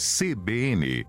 CBN 0.00 1.04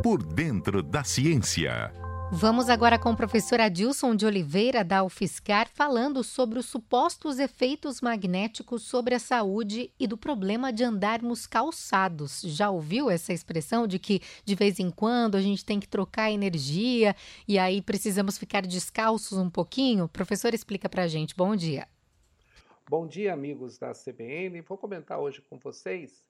Por 0.00 0.22
Dentro 0.22 0.80
da 0.80 1.02
Ciência. 1.02 1.92
Vamos 2.30 2.68
agora 2.68 2.96
com 2.96 3.10
o 3.10 3.16
professor 3.16 3.60
Adilson 3.60 4.14
de 4.14 4.24
Oliveira, 4.24 4.84
da 4.84 5.02
UFSCar, 5.02 5.68
falando 5.68 6.22
sobre 6.22 6.56
os 6.56 6.66
supostos 6.66 7.40
efeitos 7.40 8.00
magnéticos 8.00 8.84
sobre 8.84 9.16
a 9.16 9.18
saúde 9.18 9.90
e 9.98 10.06
do 10.06 10.16
problema 10.16 10.72
de 10.72 10.84
andarmos 10.84 11.48
calçados. 11.48 12.42
Já 12.42 12.70
ouviu 12.70 13.10
essa 13.10 13.32
expressão 13.32 13.88
de 13.88 13.98
que 13.98 14.20
de 14.44 14.54
vez 14.54 14.78
em 14.78 14.88
quando 14.88 15.34
a 15.34 15.40
gente 15.40 15.64
tem 15.64 15.80
que 15.80 15.88
trocar 15.88 16.30
energia 16.30 17.16
e 17.48 17.58
aí 17.58 17.82
precisamos 17.82 18.38
ficar 18.38 18.64
descalços 18.64 19.36
um 19.36 19.50
pouquinho? 19.50 20.04
O 20.04 20.08
professor 20.08 20.54
explica 20.54 20.88
pra 20.88 21.08
gente. 21.08 21.34
Bom 21.34 21.56
dia. 21.56 21.88
Bom 22.88 23.04
dia, 23.04 23.32
amigos 23.32 23.78
da 23.78 23.92
CBN. 23.92 24.60
Vou 24.60 24.78
comentar 24.78 25.18
hoje 25.18 25.42
com 25.50 25.58
vocês 25.58 26.27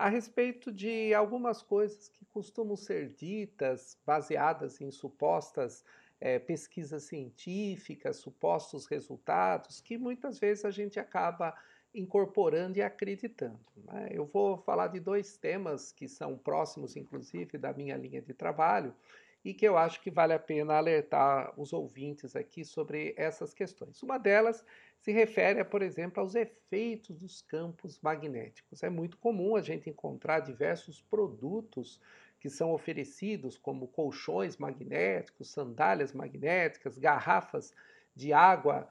a 0.00 0.08
respeito 0.08 0.72
de 0.72 1.12
algumas 1.12 1.60
coisas 1.60 2.08
que 2.08 2.24
costumam 2.24 2.74
ser 2.74 3.10
ditas 3.10 3.98
baseadas 4.06 4.80
em 4.80 4.90
supostas 4.90 5.84
é, 6.18 6.38
pesquisas 6.38 7.02
científicas, 7.02 8.16
supostos 8.16 8.86
resultados, 8.86 9.78
que 9.78 9.98
muitas 9.98 10.38
vezes 10.38 10.64
a 10.64 10.70
gente 10.70 10.98
acaba 10.98 11.54
incorporando 11.94 12.78
e 12.78 12.82
acreditando. 12.82 13.60
Né? 13.76 14.08
Eu 14.12 14.24
vou 14.24 14.56
falar 14.56 14.86
de 14.86 15.00
dois 15.00 15.36
temas 15.36 15.92
que 15.92 16.08
são 16.08 16.34
próximos, 16.38 16.96
inclusive, 16.96 17.58
da 17.58 17.74
minha 17.74 17.96
linha 17.96 18.22
de 18.22 18.32
trabalho 18.32 18.94
e 19.44 19.54
que 19.54 19.66
eu 19.66 19.76
acho 19.76 20.00
que 20.00 20.10
vale 20.10 20.32
a 20.32 20.38
pena 20.38 20.74
alertar 20.74 21.52
os 21.58 21.72
ouvintes 21.72 22.36
aqui 22.36 22.64
sobre 22.64 23.14
essas 23.16 23.54
questões. 23.54 24.02
Uma 24.02 24.18
delas 24.18 24.64
se 24.98 25.12
refere, 25.12 25.64
por 25.64 25.80
exemplo, 25.82 26.20
aos 26.20 26.34
efeitos 26.34 27.18
dos 27.18 27.40
campos 27.40 27.98
magnéticos. 28.00 28.82
É 28.82 28.90
muito 28.90 29.16
comum 29.16 29.56
a 29.56 29.62
gente 29.62 29.88
encontrar 29.88 30.40
diversos 30.40 31.00
produtos 31.00 32.00
que 32.38 32.50
são 32.50 32.72
oferecidos, 32.72 33.56
como 33.56 33.88
colchões 33.88 34.56
magnéticos, 34.56 35.50
sandálias 35.50 36.12
magnéticas, 36.12 36.98
garrafas 36.98 37.74
de 38.14 38.32
água 38.32 38.88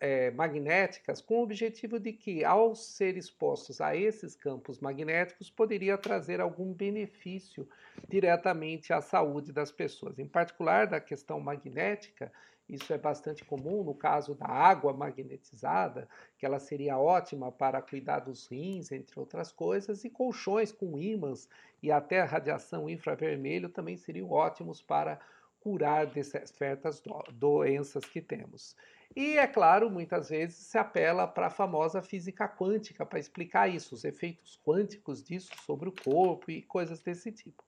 é, 0.00 0.30
magnéticas, 0.30 1.20
com 1.20 1.40
o 1.40 1.42
objetivo 1.42 2.00
de 2.00 2.12
que, 2.12 2.42
ao 2.42 2.74
ser 2.74 3.18
expostos 3.18 3.80
a 3.82 3.94
esses 3.94 4.34
campos 4.34 4.80
magnéticos, 4.80 5.50
poderia 5.50 5.98
trazer 5.98 6.40
algum 6.40 6.72
benefício 6.72 7.68
diretamente 8.08 8.94
à 8.94 9.02
saúde 9.02 9.52
das 9.52 9.70
pessoas. 9.70 10.18
Em 10.18 10.26
particular, 10.26 10.86
da 10.86 10.98
questão 10.98 11.38
magnética, 11.38 12.32
isso 12.66 12.92
é 12.92 12.98
bastante 12.98 13.44
comum 13.44 13.82
no 13.82 13.94
caso 13.94 14.34
da 14.34 14.46
água 14.46 14.92
magnetizada, 14.92 16.08
que 16.38 16.46
ela 16.46 16.58
seria 16.58 16.96
ótima 16.96 17.52
para 17.52 17.82
cuidar 17.82 18.20
dos 18.20 18.46
rins, 18.46 18.90
entre 18.92 19.18
outras 19.18 19.52
coisas, 19.52 20.04
e 20.04 20.08
colchões 20.08 20.72
com 20.72 20.98
ímãs 20.98 21.48
e 21.82 21.90
até 21.90 22.22
radiação 22.22 22.88
infravermelho 22.88 23.68
também 23.68 23.96
seriam 23.96 24.30
ótimos 24.30 24.80
para 24.80 25.20
curar 25.60 26.06
de 26.06 26.24
certas 26.24 27.02
doenças 27.32 28.04
que 28.04 28.20
temos. 28.20 28.74
E, 29.14 29.36
é 29.36 29.46
claro, 29.46 29.90
muitas 29.90 30.28
vezes 30.28 30.56
se 30.56 30.78
apela 30.78 31.26
para 31.26 31.48
a 31.48 31.50
famosa 31.50 32.00
física 32.00 32.48
quântica 32.48 33.04
para 33.04 33.18
explicar 33.18 33.68
isso, 33.68 33.94
os 33.94 34.04
efeitos 34.04 34.58
quânticos 34.64 35.22
disso 35.22 35.50
sobre 35.66 35.88
o 35.88 35.92
corpo 35.92 36.50
e 36.50 36.62
coisas 36.62 37.00
desse 37.00 37.32
tipo. 37.32 37.64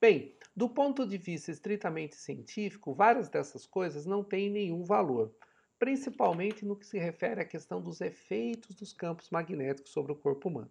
Bem, 0.00 0.34
do 0.54 0.68
ponto 0.68 1.06
de 1.06 1.16
vista 1.18 1.50
estritamente 1.50 2.16
científico, 2.16 2.94
várias 2.94 3.28
dessas 3.28 3.66
coisas 3.66 4.06
não 4.06 4.24
têm 4.24 4.50
nenhum 4.50 4.84
valor, 4.84 5.34
principalmente 5.78 6.64
no 6.64 6.76
que 6.76 6.86
se 6.86 6.98
refere 6.98 7.40
à 7.40 7.44
questão 7.44 7.80
dos 7.80 8.00
efeitos 8.00 8.74
dos 8.74 8.92
campos 8.92 9.30
magnéticos 9.30 9.92
sobre 9.92 10.12
o 10.12 10.16
corpo 10.16 10.48
humano. 10.48 10.70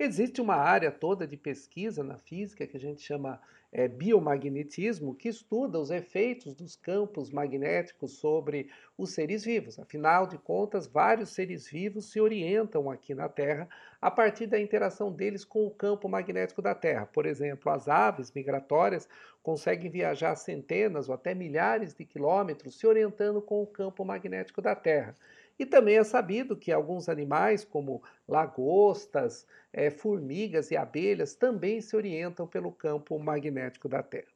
Existe 0.00 0.40
uma 0.40 0.54
área 0.54 0.92
toda 0.92 1.26
de 1.26 1.36
pesquisa 1.36 2.04
na 2.04 2.16
física 2.16 2.68
que 2.68 2.76
a 2.76 2.80
gente 2.80 3.02
chama 3.02 3.40
é, 3.72 3.88
biomagnetismo, 3.88 5.12
que 5.12 5.28
estuda 5.28 5.80
os 5.80 5.90
efeitos 5.90 6.54
dos 6.54 6.76
campos 6.76 7.30
magnéticos 7.30 8.12
sobre 8.12 8.70
os 8.96 9.10
seres 9.10 9.44
vivos. 9.44 9.76
Afinal 9.76 10.28
de 10.28 10.38
contas, 10.38 10.86
vários 10.86 11.30
seres 11.30 11.68
vivos 11.68 12.12
se 12.12 12.20
orientam 12.20 12.88
aqui 12.88 13.12
na 13.12 13.28
Terra 13.28 13.68
a 14.00 14.08
partir 14.08 14.46
da 14.46 14.60
interação 14.60 15.12
deles 15.12 15.44
com 15.44 15.66
o 15.66 15.70
campo 15.70 16.08
magnético 16.08 16.62
da 16.62 16.76
Terra. 16.76 17.04
Por 17.04 17.26
exemplo, 17.26 17.70
as 17.72 17.88
aves 17.88 18.30
migratórias 18.30 19.08
conseguem 19.42 19.90
viajar 19.90 20.36
centenas 20.36 21.08
ou 21.08 21.14
até 21.16 21.34
milhares 21.34 21.92
de 21.92 22.04
quilômetros 22.04 22.78
se 22.78 22.86
orientando 22.86 23.42
com 23.42 23.64
o 23.64 23.66
campo 23.66 24.04
magnético 24.04 24.62
da 24.62 24.76
Terra. 24.76 25.16
E 25.58 25.66
também 25.66 25.96
é 25.96 26.04
sabido 26.04 26.56
que 26.56 26.70
alguns 26.70 27.08
animais, 27.08 27.64
como 27.64 28.02
lagostas, 28.28 29.46
é, 29.72 29.90
formigas 29.90 30.70
e 30.70 30.76
abelhas, 30.76 31.34
também 31.34 31.80
se 31.80 31.96
orientam 31.96 32.46
pelo 32.46 32.70
campo 32.70 33.18
magnético 33.18 33.88
da 33.88 34.02
Terra. 34.02 34.28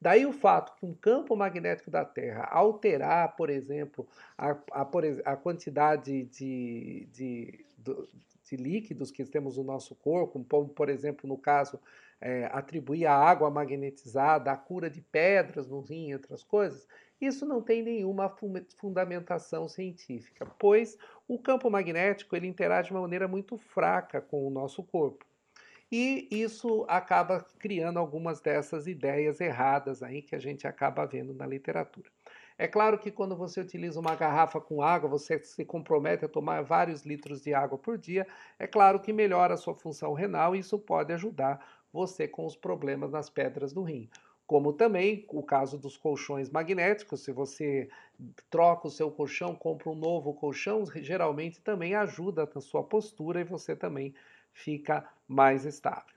Daí 0.00 0.26
o 0.26 0.32
fato 0.32 0.74
que 0.76 0.84
um 0.84 0.92
campo 0.92 1.34
magnético 1.36 1.90
da 1.90 2.04
Terra 2.04 2.44
alterar, 2.50 3.36
por 3.36 3.48
exemplo, 3.48 4.06
a, 4.36 4.50
a, 4.72 4.88
a 5.24 5.36
quantidade 5.36 6.24
de, 6.24 7.06
de, 7.06 7.64
de, 7.78 8.56
líquidos 8.56 9.10
que 9.10 9.24
temos 9.24 9.56
no 9.56 9.64
nosso 9.64 9.94
corpo, 9.94 10.44
como 10.44 10.68
por 10.68 10.90
exemplo 10.90 11.26
no 11.28 11.38
caso 11.38 11.80
é, 12.20 12.46
atribuir 12.52 13.06
a 13.06 13.14
água 13.14 13.50
magnetizada 13.50 14.52
a 14.52 14.56
cura 14.56 14.90
de 14.90 15.00
pedras 15.00 15.66
no 15.66 15.80
rim, 15.80 16.12
outras 16.12 16.44
coisas, 16.44 16.86
isso 17.26 17.46
não 17.46 17.62
tem 17.62 17.82
nenhuma 17.82 18.34
fundamentação 18.76 19.68
científica, 19.68 20.46
pois 20.58 20.98
o 21.26 21.38
campo 21.38 21.70
magnético 21.70 22.34
ele 22.34 22.46
interage 22.46 22.88
de 22.88 22.94
uma 22.94 23.02
maneira 23.02 23.28
muito 23.28 23.56
fraca 23.56 24.20
com 24.20 24.46
o 24.46 24.50
nosso 24.50 24.82
corpo. 24.82 25.24
E 25.90 26.26
isso 26.30 26.84
acaba 26.88 27.44
criando 27.58 27.98
algumas 27.98 28.40
dessas 28.40 28.86
ideias 28.86 29.40
erradas 29.40 30.02
aí 30.02 30.22
que 30.22 30.34
a 30.34 30.38
gente 30.38 30.66
acaba 30.66 31.06
vendo 31.06 31.32
na 31.34 31.46
literatura. 31.46 32.10
É 32.56 32.66
claro 32.66 32.98
que 32.98 33.10
quando 33.10 33.36
você 33.36 33.60
utiliza 33.60 34.00
uma 34.00 34.14
garrafa 34.14 34.60
com 34.60 34.82
água, 34.82 35.08
você 35.08 35.38
se 35.42 35.64
compromete 35.64 36.24
a 36.24 36.28
tomar 36.28 36.62
vários 36.62 37.04
litros 37.04 37.42
de 37.42 37.52
água 37.52 37.76
por 37.76 37.98
dia. 37.98 38.26
É 38.58 38.66
claro 38.66 39.00
que 39.00 39.12
melhora 39.12 39.54
a 39.54 39.56
sua 39.56 39.74
função 39.74 40.14
renal 40.14 40.54
e 40.54 40.60
isso 40.60 40.78
pode 40.78 41.12
ajudar 41.12 41.64
você 41.92 42.26
com 42.26 42.44
os 42.44 42.56
problemas 42.56 43.12
nas 43.12 43.28
pedras 43.28 43.72
do 43.72 43.82
rim 43.82 44.08
como 44.46 44.72
também 44.72 45.24
o 45.30 45.42
caso 45.42 45.78
dos 45.78 45.96
colchões 45.96 46.50
magnéticos, 46.50 47.22
se 47.22 47.32
você 47.32 47.88
troca 48.50 48.86
o 48.86 48.90
seu 48.90 49.10
colchão, 49.10 49.54
compra 49.54 49.90
um 49.90 49.94
novo 49.94 50.34
colchão, 50.34 50.84
geralmente 50.96 51.60
também 51.60 51.94
ajuda 51.94 52.48
na 52.54 52.60
sua 52.60 52.82
postura 52.82 53.40
e 53.40 53.44
você 53.44 53.74
também 53.74 54.14
fica 54.52 55.08
mais 55.26 55.64
estável. 55.64 56.14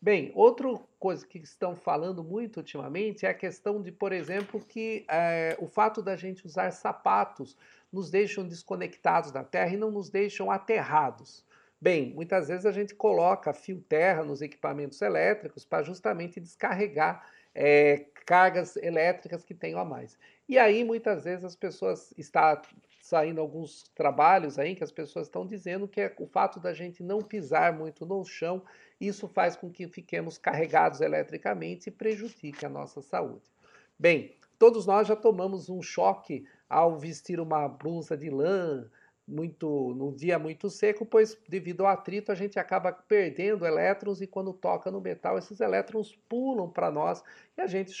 Bem, 0.00 0.32
outra 0.34 0.68
coisa 0.98 1.24
que 1.24 1.38
estão 1.38 1.76
falando 1.76 2.24
muito 2.24 2.56
ultimamente 2.56 3.24
é 3.24 3.28
a 3.28 3.34
questão 3.34 3.80
de, 3.80 3.92
por 3.92 4.12
exemplo, 4.12 4.60
que 4.60 5.04
é, 5.08 5.56
o 5.60 5.68
fato 5.68 6.02
da 6.02 6.16
gente 6.16 6.44
usar 6.44 6.72
sapatos 6.72 7.56
nos 7.92 8.10
deixam 8.10 8.44
desconectados 8.44 9.30
da 9.30 9.44
Terra 9.44 9.74
e 9.74 9.76
não 9.76 9.92
nos 9.92 10.10
deixam 10.10 10.50
aterrados. 10.50 11.46
Bem, 11.80 12.12
muitas 12.14 12.46
vezes 12.46 12.64
a 12.64 12.70
gente 12.70 12.94
coloca 12.94 13.52
fio 13.52 13.80
terra 13.80 14.22
nos 14.22 14.40
equipamentos 14.40 15.02
elétricos 15.02 15.64
para 15.64 15.82
justamente 15.82 16.38
descarregar 16.38 17.26
é, 17.54 18.06
cargas 18.26 18.76
elétricas 18.76 19.44
que 19.44 19.54
tenham 19.54 19.78
a 19.78 19.84
mais. 19.84 20.18
E 20.48 20.58
aí, 20.58 20.84
muitas 20.84 21.24
vezes, 21.24 21.44
as 21.44 21.56
pessoas 21.56 22.12
está 22.16 22.60
saindo 23.02 23.40
alguns 23.40 23.82
trabalhos 23.94 24.58
aí 24.58 24.76
que 24.76 24.84
as 24.84 24.92
pessoas 24.92 25.26
estão 25.26 25.44
dizendo 25.44 25.88
que 25.88 26.00
é 26.00 26.14
o 26.18 26.26
fato 26.26 26.60
da 26.60 26.72
gente 26.72 27.02
não 27.02 27.20
pisar 27.20 27.72
muito 27.72 28.06
no 28.06 28.24
chão, 28.24 28.62
isso 29.00 29.26
faz 29.26 29.56
com 29.56 29.68
que 29.68 29.88
fiquemos 29.88 30.38
carregados 30.38 31.00
eletricamente 31.00 31.88
e 31.88 31.92
prejudique 31.92 32.64
a 32.64 32.68
nossa 32.68 33.02
saúde. 33.02 33.50
Bem, 33.98 34.36
todos 34.58 34.86
nós 34.86 35.08
já 35.08 35.16
tomamos 35.16 35.68
um 35.68 35.82
choque 35.82 36.46
ao 36.70 36.96
vestir 36.96 37.40
uma 37.40 37.66
blusa 37.68 38.16
de 38.16 38.30
lã, 38.30 38.88
muito 39.26 39.94
num 39.94 40.12
dia 40.12 40.38
muito 40.38 40.68
seco, 40.68 41.06
pois 41.06 41.36
devido 41.48 41.82
ao 41.82 41.92
atrito 41.92 42.32
a 42.32 42.34
gente 42.34 42.58
acaba 42.58 42.92
perdendo 42.92 43.66
elétrons 43.66 44.20
e 44.20 44.26
quando 44.26 44.52
toca 44.52 44.90
no 44.90 45.00
metal 45.00 45.38
esses 45.38 45.60
elétrons 45.60 46.16
pulam 46.28 46.68
para 46.68 46.90
nós 46.90 47.22
e 47.56 47.60
a 47.60 47.66
gente 47.66 47.92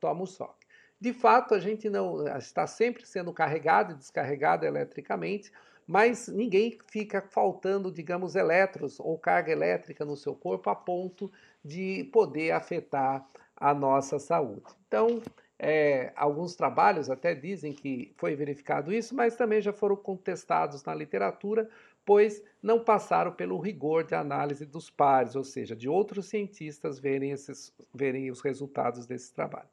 toma 0.00 0.22
o 0.22 0.26
choque. 0.26 0.66
De 1.00 1.14
fato, 1.14 1.54
a 1.54 1.58
gente 1.58 1.88
não 1.88 2.26
está 2.36 2.66
sempre 2.66 3.06
sendo 3.06 3.32
carregado 3.32 3.92
e 3.92 3.96
descarregado 3.96 4.66
eletricamente, 4.66 5.50
mas 5.86 6.28
ninguém 6.28 6.78
fica 6.90 7.22
faltando, 7.22 7.90
digamos, 7.90 8.34
elétrons 8.34 9.00
ou 9.00 9.18
carga 9.18 9.50
elétrica 9.50 10.04
no 10.04 10.14
seu 10.14 10.34
corpo 10.34 10.68
a 10.68 10.74
ponto 10.74 11.32
de 11.64 12.04
poder 12.12 12.52
afetar 12.52 13.26
a 13.56 13.72
nossa 13.72 14.18
saúde. 14.18 14.62
Então, 14.86 15.22
é, 15.62 16.10
alguns 16.16 16.56
trabalhos 16.56 17.10
até 17.10 17.34
dizem 17.34 17.74
que 17.74 18.14
foi 18.16 18.34
verificado 18.34 18.90
isso, 18.90 19.14
mas 19.14 19.36
também 19.36 19.60
já 19.60 19.74
foram 19.74 19.94
contestados 19.94 20.82
na 20.84 20.94
literatura, 20.94 21.68
pois 22.02 22.42
não 22.62 22.82
passaram 22.82 23.30
pelo 23.30 23.58
rigor 23.58 24.04
de 24.04 24.14
análise 24.14 24.64
dos 24.64 24.88
pares, 24.88 25.36
ou 25.36 25.44
seja, 25.44 25.76
de 25.76 25.86
outros 25.86 26.30
cientistas 26.30 26.98
verem, 26.98 27.32
esses, 27.32 27.74
verem 27.92 28.30
os 28.30 28.40
resultados 28.40 29.04
desse 29.04 29.34
trabalho. 29.34 29.68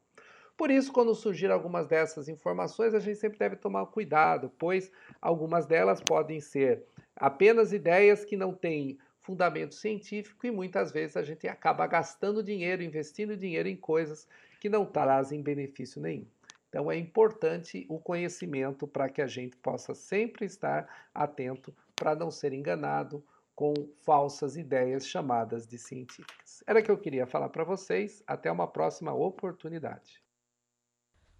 Por 0.58 0.70
isso, 0.70 0.92
quando 0.92 1.14
surgir 1.14 1.50
algumas 1.50 1.86
dessas 1.86 2.28
informações, 2.28 2.92
a 2.92 3.00
gente 3.00 3.18
sempre 3.18 3.38
deve 3.38 3.56
tomar 3.56 3.86
cuidado, 3.86 4.52
pois 4.58 4.92
algumas 5.22 5.64
delas 5.64 6.02
podem 6.02 6.38
ser 6.38 6.82
apenas 7.16 7.72
ideias 7.72 8.26
que 8.26 8.36
não 8.36 8.52
têm 8.52 8.98
fundamento 9.22 9.74
científico 9.74 10.46
e 10.46 10.50
muitas 10.50 10.92
vezes 10.92 11.16
a 11.16 11.22
gente 11.22 11.48
acaba 11.48 11.86
gastando 11.86 12.42
dinheiro, 12.42 12.82
investindo 12.82 13.36
dinheiro 13.36 13.68
em 13.68 13.76
coisas 13.76 14.26
que 14.60 14.68
não 14.68 14.84
trazem 14.84 15.42
benefício 15.42 16.00
nenhum. 16.00 16.26
Então 16.68 16.90
é 16.90 16.96
importante 16.96 17.86
o 17.88 17.98
conhecimento 17.98 18.86
para 18.86 19.08
que 19.08 19.22
a 19.22 19.26
gente 19.26 19.56
possa 19.56 19.94
sempre 19.94 20.44
estar 20.44 21.08
atento 21.14 21.74
para 21.96 22.14
não 22.14 22.30
ser 22.30 22.52
enganado 22.52 23.24
com 23.54 23.74
falsas 24.04 24.56
ideias 24.56 25.06
chamadas 25.06 25.66
de 25.66 25.78
científicas. 25.78 26.62
Era 26.66 26.78
o 26.78 26.82
que 26.82 26.90
eu 26.90 26.98
queria 26.98 27.26
falar 27.26 27.48
para 27.48 27.64
vocês. 27.64 28.22
Até 28.26 28.52
uma 28.52 28.68
próxima 28.68 29.12
oportunidade. 29.12 30.22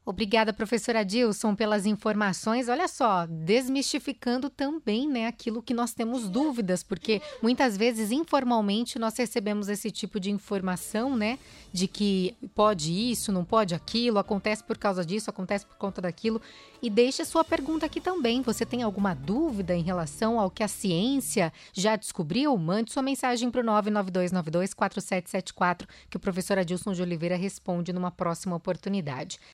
Obrigada, 0.08 0.52
professora 0.54 1.04
Dilson, 1.04 1.54
pelas 1.54 1.84
informações. 1.84 2.70
Olha 2.70 2.88
só, 2.88 3.26
desmistificando 3.26 4.48
também 4.48 5.06
né, 5.06 5.26
aquilo 5.26 5.60
que 5.60 5.74
nós 5.74 5.92
temos 5.92 6.30
dúvidas, 6.30 6.82
porque 6.82 7.20
muitas 7.42 7.76
vezes, 7.76 8.10
informalmente, 8.10 8.98
nós 8.98 9.14
recebemos 9.18 9.68
esse 9.68 9.90
tipo 9.90 10.18
de 10.18 10.30
informação, 10.30 11.14
né? 11.14 11.38
De 11.70 11.86
que 11.86 12.34
pode 12.54 12.90
isso, 12.90 13.30
não 13.30 13.44
pode 13.44 13.74
aquilo, 13.74 14.18
acontece 14.18 14.64
por 14.64 14.78
causa 14.78 15.04
disso, 15.04 15.28
acontece 15.28 15.66
por 15.66 15.76
conta 15.76 16.00
daquilo. 16.00 16.40
E 16.80 16.88
deixe 16.88 17.20
a 17.20 17.26
sua 17.26 17.44
pergunta 17.44 17.84
aqui 17.84 18.00
também. 18.00 18.40
Você 18.40 18.64
tem 18.64 18.82
alguma 18.82 19.12
dúvida 19.12 19.74
em 19.74 19.82
relação 19.82 20.40
ao 20.40 20.50
que 20.50 20.62
a 20.62 20.68
ciência 20.68 21.52
já 21.74 21.96
descobriu? 21.96 22.56
Mande 22.56 22.92
sua 22.92 23.02
mensagem 23.02 23.50
para 23.50 23.60
o 23.60 23.64
992924774, 23.64 25.86
que 26.08 26.16
o 26.16 26.20
professor 26.20 26.56
Adilson 26.56 26.94
de 26.94 27.02
Oliveira 27.02 27.36
responde 27.36 27.92
numa 27.92 28.10
próxima 28.10 28.56
oportunidade. 28.56 29.38